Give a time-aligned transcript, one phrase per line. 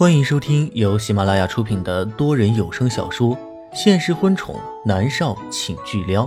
[0.00, 3.36] 欢迎收听由喜马拉雅出品的多人有声小说
[3.74, 6.24] 《现实婚宠男少请巨撩》，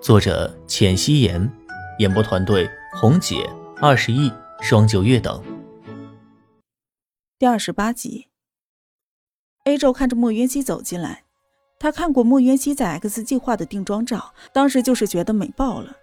[0.00, 1.52] 作者：浅汐颜，
[1.98, 3.46] 演播团队：红姐、
[3.76, 4.32] 二十亿、
[4.62, 5.44] 双九月等。
[7.38, 8.28] 第二十八集
[9.64, 11.24] ，A 宙看着莫渊熙走进来，
[11.78, 15.94] 他看过莫渊熙在 X 计划的定妆照，当时就是觉得美爆了。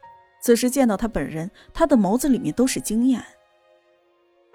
[0.44, 3.26] 此时见到他本人，他的眸子里面都是惊艳。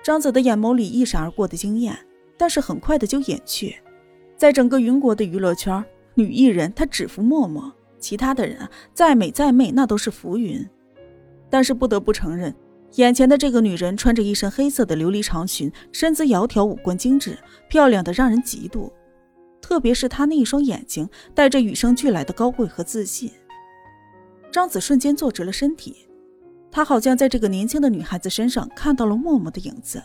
[0.04, 1.98] 张子的眼眸里一闪而过的惊艳。
[2.36, 3.76] 但是很快的就隐去，
[4.36, 10.66] 在整个云国的娱乐圈，女艺人她只服默默，其他的人啊，再美再媚那都是浮云。
[11.48, 12.54] 但是不得不承认，
[12.96, 18.90] 眼前的这个女人穿着一身黑色的琉璃长裙，身姿窈窕，五官精致，漂亮的让人嫉妒。
[19.62, 23.30] 特别是她那一双眼睛，带着与生俱来的高贵和自信。
[24.52, 26.08] 张子瞬间坐直了身体，
[26.70, 30.02] 他好像在这个年轻的女孩子身上看到了默默的影子。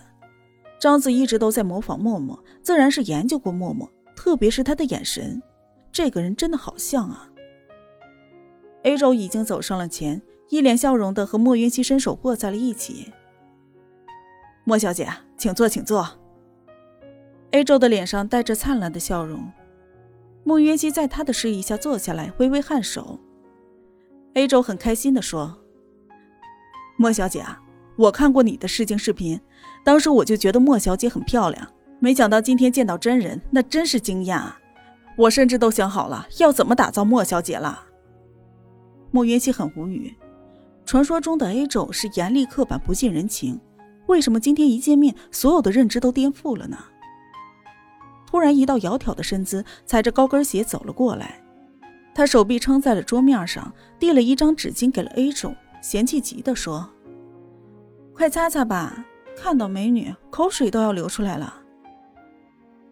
[0.82, 5.40] 张子一直都在模仿默默，自然是研究过默默，特别是他的眼神，
[5.92, 7.30] 这个人真的好像啊。
[8.82, 13.14] A 周已经走上了前，一脸笑容的和莫云熙伸手握在了一起。
[14.64, 16.20] 莫小姐，请坐，请坐。
[17.52, 19.52] A 周的脸上带着灿烂的笑容，
[20.44, 23.20] 莫云熙在他的示意下坐下来，微微颔首。
[24.34, 25.60] A 周很开心的说
[26.98, 27.62] ：“莫小姐啊。”
[28.02, 29.40] 我看过你的试镜视频，
[29.84, 31.68] 当时我就觉得莫小姐很漂亮，
[32.00, 34.52] 没想到今天见到真人，那真是惊讶。
[35.16, 37.84] 我甚至都想好了要怎么打造莫小姐了。
[39.12, 40.16] 莫云熙很无语，
[40.84, 43.60] 传说中的 A 种是严厉刻板、不近人情，
[44.08, 46.80] 为什么今天一见面，所有的认知都颠覆了呢？
[48.26, 51.40] 突然，一道窈窕的身姿踩着高跟鞋走了过来，
[52.16, 56.90] 他手臂撑在了桌面上，递了一张纸巾给了 A 种，嫌弃极的说。
[58.22, 59.04] 快擦擦吧，
[59.36, 61.56] 看到美女口水都要流出来了。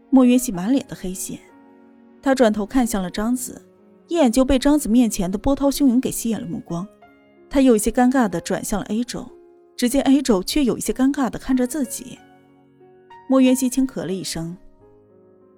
[0.10, 1.40] 莫云熙满脸的黑线，
[2.20, 3.64] 他转头看向了张子，
[4.08, 6.88] 一眼就被张子面前的波涛汹涌给吸引了目光。
[7.48, 9.23] 他有一些尴尬的转向了 A 周，
[9.78, 12.18] 只见 A 周却有一些尴尬的看着自己。
[13.30, 14.58] 莫云熙轻咳了一声：“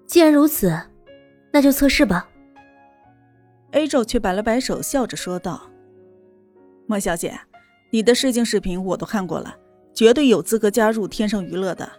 [0.05, 0.77] 既然如此，
[1.53, 2.27] 那就测试吧。
[3.71, 5.61] ”A 周却摆了摆手，笑着说道
[6.87, 7.39] ：“莫小姐，
[7.91, 9.55] 你的试镜视频我都看过了。”
[9.93, 11.89] 绝对有资格加入天盛娱乐的，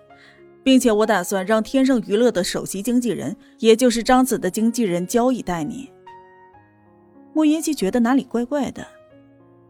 [0.62, 5.90] 并且我打算让天盛娱乐的首席经纪人，也就是张子的经纪人交易带你。
[7.32, 8.86] 莫云熙觉得哪里怪怪的。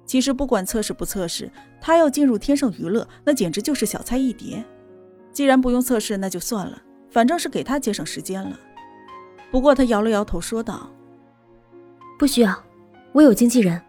[0.05, 1.51] 其实不管测试不测试，
[1.81, 4.63] 他要进入天盛娱乐，那简直就是小菜一碟。
[5.33, 8.59] 既然不用测试，那就算了，反正是给他节省时间了。
[9.51, 10.91] 不过他摇了摇头，说道
[12.19, 12.63] ：“不需要，
[13.13, 13.81] 我有经纪人。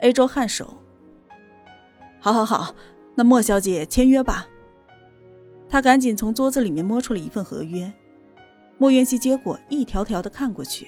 [0.00, 0.81] ”A 周颔首。
[2.24, 2.72] 好，好，好，
[3.16, 4.46] 那莫小姐签约吧。
[5.68, 7.92] 他赶紧从桌子里面摸出了一份合约，
[8.78, 10.86] 莫元熙接过，一条条的看过去。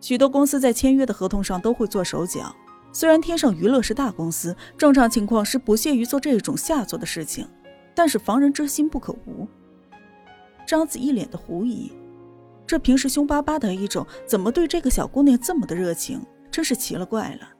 [0.00, 2.56] 许多公司在签约的合同上都会做手脚，
[2.92, 7.46] 虽然天上娱乐是大公司，正常情况是不屑于做这种下作的事情，
[7.94, 9.46] 但是防人之心不可无。
[10.66, 11.92] 张子一脸的狐疑，
[12.66, 16.24] 这平时凶巴巴的 A 种，怎么对这个小姑娘这么的热情？
[16.50, 17.50] 真是奇了怪了。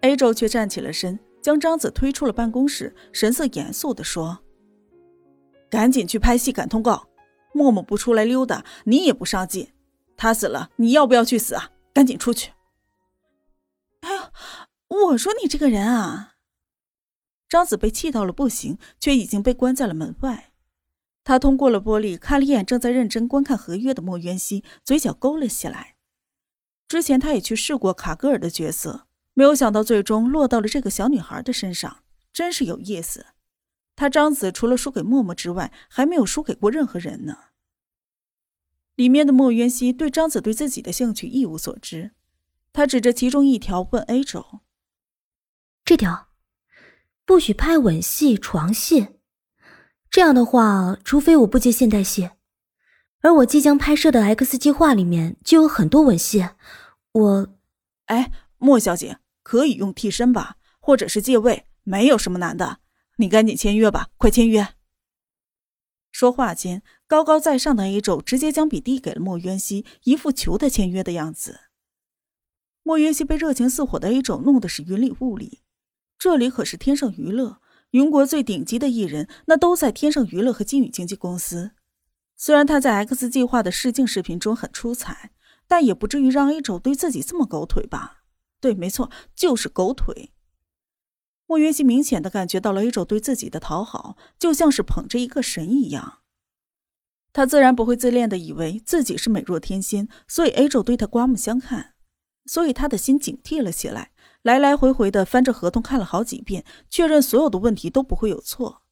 [0.00, 1.18] A 宙却站起了身。
[1.40, 4.40] 将张子推出了办公室，神色严肃地说
[5.70, 7.08] ：“赶紧去拍戏赶通告，
[7.52, 9.72] 默默不出来溜达，你也不上进。
[10.16, 11.70] 他死了，你要不要去死啊？
[11.92, 12.52] 赶紧出去！”
[14.00, 14.22] 哎呦，
[15.06, 16.34] 我说你这个人啊！
[17.48, 20.52] 张子被气到了不行，却已经被关在了门外。
[21.24, 25.96] 他通过了玻璃，看了一眼正在认真观看合约的莫渊熙，嘴角勾了起来。
[26.88, 29.06] 之前他也去试过卡格尔的角色。
[29.32, 32.02] 没有想到，最终落到了这个小女孩的身上，
[32.32, 33.26] 真是有意思。
[33.96, 37.36] 他张子除了输给默默之外，还没有输给过任何人呢。
[38.96, 42.10] 里面的莫渊熙对张子对自己的兴趣一无所知，
[42.72, 44.60] 他指着其中一条问 A 周
[45.84, 46.28] ：“这条，
[47.24, 49.08] 不许拍吻戏、床戏。
[50.10, 52.30] 这样的话，除非我不接现代戏，
[53.20, 56.48] 而我即将拍摄的 X 计划里面就有很多吻戏。
[57.12, 57.48] 我，
[58.06, 62.78] 哎。”莫小姐可以用替身吧，或者是借位，没有什么难的。
[63.16, 64.74] 你赶紧签约吧，快签约！
[66.12, 71.60] 说话间，高高在上的 A 宙直接将笔递给了莫渊熙，一副求他签约的样子。
[72.82, 75.62] 莫渊熙被热情似火的 A 宙弄得是云里雾里。
[76.18, 77.62] 这里可是天盛娱乐，
[77.92, 81.70] 云国最顶级的艺人，那都在天盛娱乐和金宇经纪公司。
[82.36, 85.30] 虽然他在 X 计划的试镜视频中很出彩，
[85.66, 88.19] 但也不至于让 A 宙对自己这么狗腿吧。
[88.60, 90.32] 对，没错，就是狗腿。
[91.46, 96.18] 莫云熙明显的感觉到了 A 宙对自己的讨好，就像是捧着一个神一样。
[97.32, 101.94] 他自然不会自恋的以为自己是美若天仙，所以 A 宙对他刮目相看，
[102.44, 104.12] 所以他的心警惕了起来，
[104.42, 108.82] 来来回回的翻着合同看了好几遍，确认所有的问题都不会有错。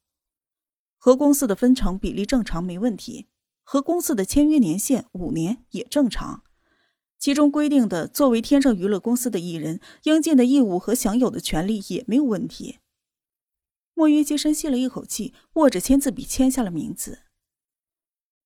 [0.96, 3.28] 和公司的分成比例正常，没问题。
[3.62, 6.42] 和公司的签约年限五年也正常，
[7.18, 12.78] 其中规定的作为天盛娱乐公司的艺人应尽的义务和享有的权利也没有问题。
[13.94, 17.22] 莫云熙深吸了一口气，握着签字笔签下了名字。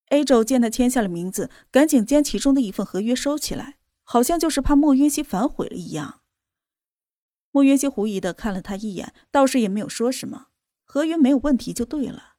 [0.08, 6.20] A 周见他签下了名字，赶紧将其中的一份合约收起来，好像就是怕莫云熙反悔了一样。
[7.50, 10.46] 莫云熙狐疑的看了他一眼，倒是也没有说什么，
[10.84, 12.36] 合约没有问题就对了。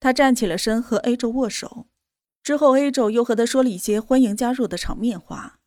[0.00, 1.86] 他站起了身，和 A 宙握手，
[2.46, 5.58] 之后 A 宙又和他说了一些欢迎加入的场面话。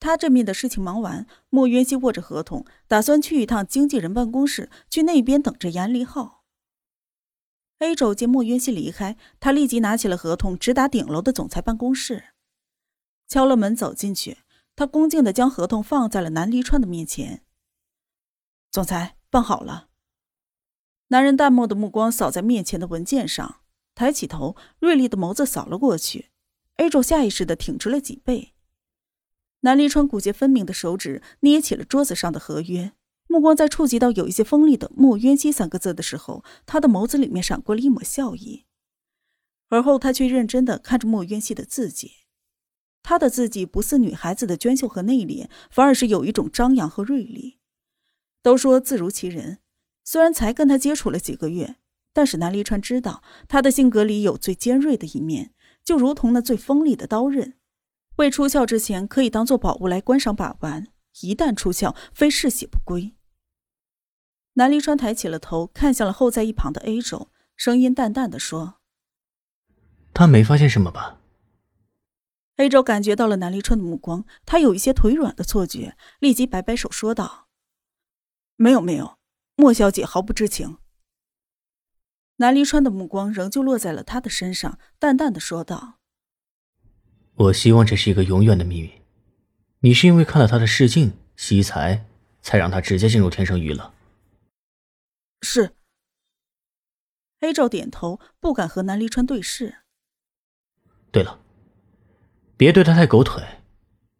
[0.00, 6.44] 他这面的事情忙完，莫渊熙握着合同，打算去一趟经纪人办公室，去那边等着严立浩。
[7.80, 12.24] A 宙见莫渊熙离开，他立即拿起了合同，直达顶楼的总裁办公室，
[13.28, 14.38] 敲了门走进去。
[14.74, 17.44] 他恭敬的将合同放在了南离川的面前。
[18.70, 19.88] 总裁，办好了。
[21.08, 23.60] 男人淡漠的目光扫在面前的文件上，
[23.96, 26.30] 抬起头，锐利的眸子扫了过去。
[26.76, 28.52] A 柱下意识的挺直了脊背。
[29.60, 32.92] 南离川骨节分明的手指捏起了桌子上的合约，
[33.26, 38.66] 目光在触及到有一些锋利的“莫渊熙”三个字的时候，他的眸子里面闪过了一抹笑意。
[39.70, 42.12] 而后，他却认真的看着莫渊熙的字迹，
[43.02, 47.58] 他的字迹不似女孩子的娟秀和内敛，反而是有一种张扬和锐利。
[48.42, 49.58] 都说字如其人。
[50.04, 51.76] 虽然才跟他接触了几个月，
[52.16, 55.52] 但是南离川知道他的性格里有最尖锐的一面，
[55.84, 57.58] 就如同那最锋利的刀刃，
[58.16, 60.86] 未出鞘之前可以当做宝物来观赏把玩，
[61.20, 63.14] 一旦出鞘，非嗜血不归。
[64.54, 68.76] 南离川抬起了头，看向了候在一旁的 A 种，声音淡淡的说
[70.14, 71.20] ：“他没发现什么吧
[72.56, 77.48] ？”A 州感觉到了南离川的目光，他有一些腿软的错觉，立即摆摆手说道
[78.56, 79.18] ：“没有，没有。”
[79.56, 80.78] 莫小姐毫不知情。
[82.36, 85.98] 南离川的目光仍旧落在了他的身上，淡淡的说道
[87.34, 88.92] ：“我希望这是一个永远的秘密。
[89.80, 92.06] 你是因为看了他的试镜惜才，
[92.42, 93.94] 才让他直接进入天生娱乐。”
[95.40, 95.74] 是。
[97.40, 99.76] 黑照点头，不敢和南离川对视。
[101.12, 101.40] 对了，
[102.56, 103.42] 别对他太狗腿，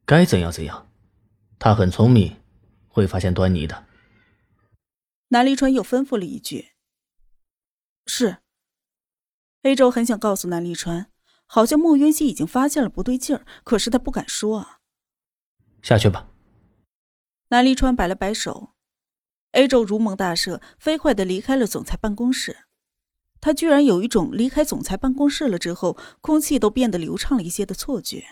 [0.05, 0.91] 该怎样怎样。
[1.59, 2.37] 他很聪明，
[2.89, 3.87] 会发现端倪的。
[5.29, 6.73] 南离川又吩咐了一句
[8.17, 8.39] ：“是。
[9.63, 11.11] ”A 周很想告诉南立川，
[11.45, 14.79] 好像莫渊熙已经发现了不对劲儿，可是他不敢说啊。
[15.83, 16.31] 下去吧。
[17.49, 18.71] 南立川摆了摆手
[19.53, 22.65] ，A 周如蒙大赦，飞快的离开了总裁办公室。
[23.41, 28.25] 他居然有一种离开总裁办公室了之后，空气都变得流畅了一些的错觉。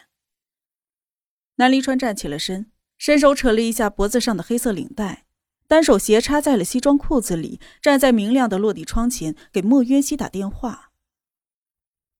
[1.57, 5.24] 南离川站起了身，伸手扯了一下脖子上的黑色领带。
[5.75, 10.93] 单手斜插在了西装裤子里，站在明亮的落地窗前，给莫渊熙打电话。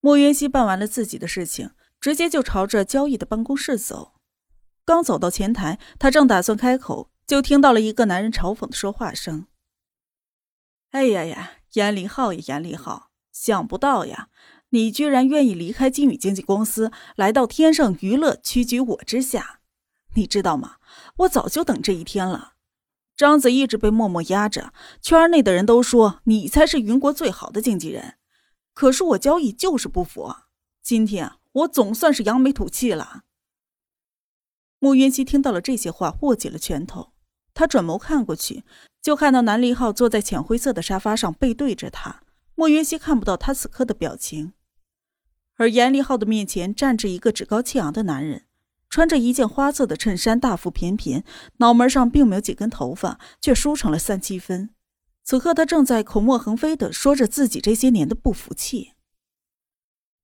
[0.01, 1.71] 莫渊熙办完了自己的事情，
[2.01, 4.15] 直接就朝着交易的办公室走。
[4.85, 9.47] 刚走到前台，他正打算开口，就听到了一个男人嘲讽的说话声
[10.91, 14.31] ：“哎呀呀，严立浩呀，严立浩，想不到呀，
[14.71, 19.61] 你居然愿意离开金宇经纪公司，来到天盛娱乐，屈居我之下。
[20.17, 20.79] 你知道吗？
[21.19, 22.54] 我早就等这一天了。”
[23.17, 28.15] 章子一直被默默压着，圈内的人都说你才是云国最好的经纪人，
[28.73, 30.35] 可是我交易就是不服。
[30.83, 33.23] 今天我总算是扬眉吐气了。
[34.81, 37.13] 穆云熙听到了这些话，握紧了拳头。
[37.55, 38.65] 他转眸看过去，
[39.01, 42.23] 就看到南离浩坐在浅灰色的沙发上，背对着他。
[42.57, 44.55] 穆云熙看不到他此刻的表情，
[45.55, 48.47] 而严立浩的面前站着一个趾高气昂的男人。
[48.95, 51.25] 穿着一件花色的衬衫，大腹便便，
[51.57, 54.71] 脑门上并没有几根头发，却梳成了三七分。
[55.25, 58.93] 此刻他正在口沫横飞的说着自己这些年的不服气。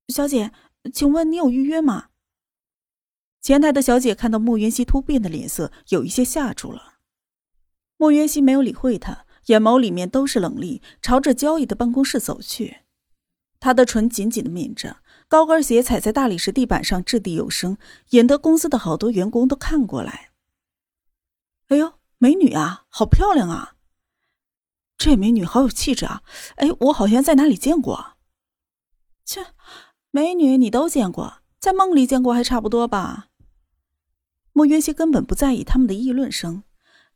[0.07, 0.53] 小姐，
[0.95, 2.11] 请问你有预约吗？
[3.43, 7.01] 前台的小姐看到莫云熙突变的脸色，有一些吓住了。
[7.97, 12.83] 莫云熙没有理会他，眼眸里面都是冷厉，朝着交易的办公室走去。
[13.59, 14.99] 他的唇紧紧的抿着。
[15.31, 20.33] 高跟鞋踩在大理石地板上，掷地有声，引得公司的好多员工都看过来。
[21.69, 23.77] 哎呦，美女啊，好漂亮啊！
[24.99, 26.25] 这美女好有气质啊！
[26.57, 28.17] 哎，我好像在哪里见过。
[29.25, 29.55] 切，
[30.11, 33.29] 美女你都见过，在梦里见过还差不多吧？
[34.53, 36.65] 莫云熙根本不在意他们的议论声，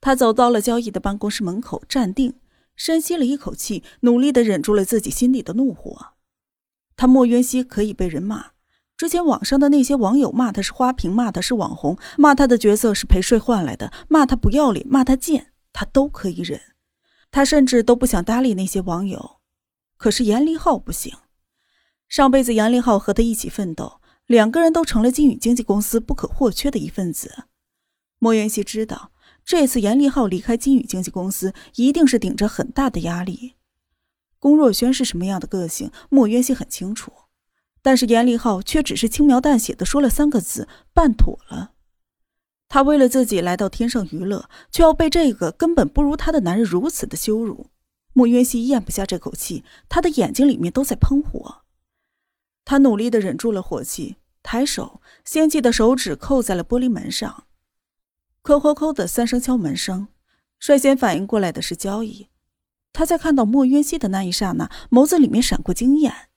[0.00, 2.38] 他走到了交易的办公室门口，站定，
[2.76, 6.13] 深吸了一口气，努力的忍住了自己心里的怒火。
[6.96, 8.52] 他莫渊熙可以被人骂，
[8.96, 16.60] 之前网上的那些网友骂他是花瓶，骂他是网红，骂他的角色是陪睡换来的，骂他不要脸，骂他贱，他都可以忍。
[17.30, 19.40] 他甚至都不想搭理那些网友。
[19.96, 21.12] 可是严立浩不行，
[22.08, 27.44] 上辈子严立浩和他一起奋斗，两个人都成了金宇经纪公司不可或缺的一份子。
[28.18, 29.10] 莫渊熙知道。
[29.46, 33.56] 这次严立浩离开金宇经纪公司，一定是顶着很大的压力。
[34.44, 37.10] 龚若轩是什么样的个性，莫渊熙很清楚，
[37.80, 41.72] 但是严立浩却只是轻描淡写的说了三个字：“办妥了。”
[42.68, 47.70] 他为了自己来到天上娱乐，却要被这个根本不如他的男人如此的羞辱。
[48.12, 51.62] 莫渊熙咽不下这口气，他的眼睛里面都在喷火。
[52.66, 57.44] 他努力的忍住了火气，抬手，纤细的手指扣在了玻璃门上。
[58.42, 60.08] 扣扣扣的三声敲门声，
[60.58, 62.28] 率先反应过来的是交易。
[62.94, 66.30] 他在看到莫渊熙的那一刹那，眸子里面闪过惊艳。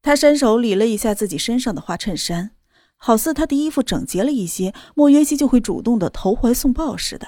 [0.00, 2.52] 他伸手理了一下自己身上的花衬衫，
[2.96, 7.26] 好似他的衣服整洁了一些，莫渊熙就会主动的投怀送抱似的。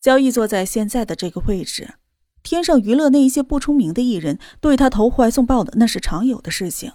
[0.00, 1.94] 交易坐在现在的这个位置，
[2.42, 6.92] 天上娱乐那一些不出名的艺人对他投怀送抱的那是常有的事情。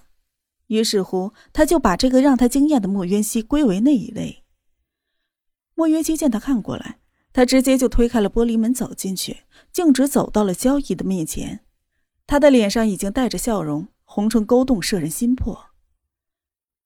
[0.67, 4.43] 于是乎，他就把这个让他惊艳的莫渊熙归为那一类。
[5.73, 6.99] 莫渊熙见他看过来，
[7.37, 11.63] 他直接就推开了玻璃门走进去，径直走到了交易的面前。
[12.25, 15.67] 他的脸上已经带着笑容，红唇勾动，摄人心魄。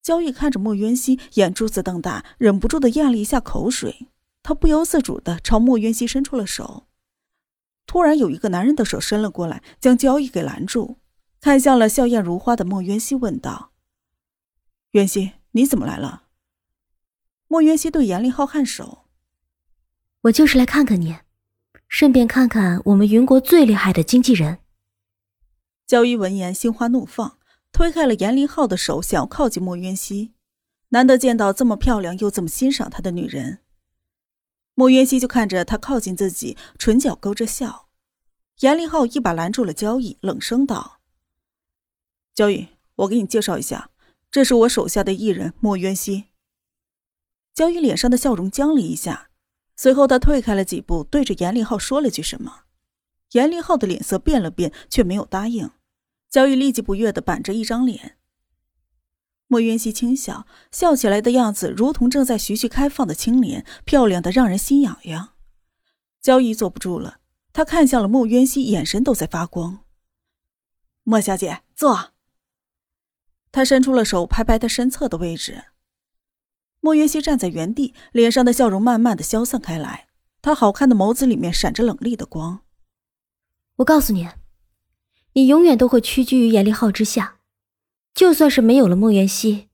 [0.02, 4.10] 交易看着莫云熙，眼珠子瞪大，忍不住的咽了一下口水。
[4.44, 6.86] 他不由自主的朝莫云熙伸出了手。
[7.86, 10.98] 突然，有一个男人的手伸了过来，将交易给拦住，
[11.40, 13.72] 看向了笑靥如花的莫云熙，问道
[14.92, 16.24] ：“云熙，你怎么来了？”
[17.48, 19.01] 莫渊熙对严立浩颔首
[20.24, 21.18] ：“我就是来看看你，
[21.88, 24.60] 顺便看看我们云国最厉害的经纪人。”
[25.88, 27.40] 焦一闻言，心花怒放，
[27.72, 30.34] 推开了严立浩的手，想要靠近莫渊熙。
[30.90, 33.60] 难得见到这么漂亮又这么欣赏他的女人，
[34.76, 37.88] 莫渊熙就看着他靠近自己，唇角勾着笑。
[38.60, 41.00] 严立浩一把拦住了交易，冷声道
[42.36, 43.90] ：“交易，我给你介绍一下，
[44.30, 46.26] 这是我手下的艺人莫渊熙。”
[47.56, 49.31] 焦宇脸上的笑容僵了一下，
[49.82, 52.66] 随后他退开了几步，对着严立浩说了句什么。
[53.32, 55.72] 严立浩的脸色变了变，却没有答应。
[56.30, 58.20] 焦玉立即不悦的板着一张脸。
[59.48, 65.30] 莫渊熙轻笑，笑起来的样子如同正在徐徐开放的青莲，漂亮的让人心痒痒。
[66.22, 67.18] 焦玉坐不住了，
[67.52, 69.80] 他看向了莫渊熙，眼神都在发光。
[71.02, 72.12] 莫小姐，坐。
[73.52, 75.64] 他伸出了手，拍拍他身侧的位置。
[76.82, 80.08] 莫云熙站在原地，脸上的笑容慢慢的消散开来。
[80.42, 82.62] 他好看的眸子里面闪着冷厉的光。
[83.78, 84.28] 我告诉你，
[85.34, 87.38] 你永远都会屈居于严立浩之下。
[88.16, 89.70] 就算是没有了莫元熙，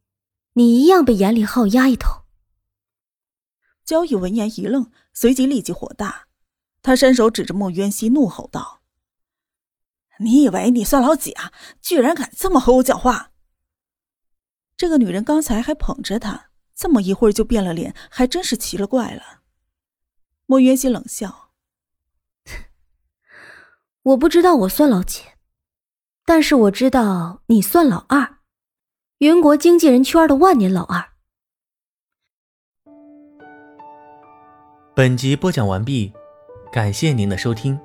[0.53, 2.23] 你一样被严立浩压一头。
[3.85, 6.27] 焦义闻言一愣，随即立即火大，
[6.83, 8.81] 他伸手指着莫渊熙，怒吼道
[10.19, 11.53] ：“你以为你算老几啊？
[11.81, 13.31] 居然敢这么和我讲话！”
[14.75, 16.46] 这个女人刚才还捧着他。
[16.77, 19.41] 这么一会儿就变了脸，还真是奇了怪了。
[20.45, 21.49] 莫渊熙冷笑
[24.03, 25.23] ：“我不知道我算老几，
[26.23, 28.37] 但是我知道你算老二，
[29.17, 31.13] 云国经纪人圈的万年老二。”
[34.95, 36.13] 本集播讲完毕，
[36.71, 37.79] 感谢您的收听。